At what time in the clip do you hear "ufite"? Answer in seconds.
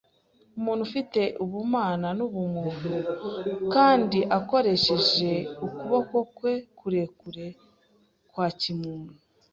0.87-1.21